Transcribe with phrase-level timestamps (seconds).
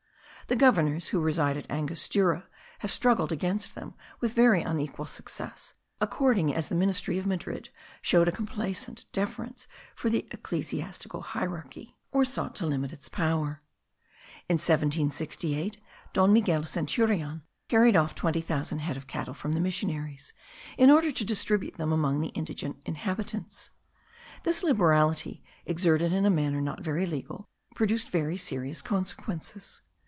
[0.47, 2.45] The governors who reside at Angostura
[2.79, 7.69] have struggled against them with very unequal success, according as the ministry of Madrid
[8.01, 13.61] showed a complaisant deference for the ecclesiastical hierarchy, or sought to limit its power.
[14.49, 15.79] In 1768
[16.11, 20.33] Don Manuel Centurion carried off twenty thousand head of cattle from the missionaries,
[20.77, 23.69] in order to distribute them among the indigent inhabitants.
[24.43, 29.79] This liberality, exerted in a manner not very legal, produced very serious consequences.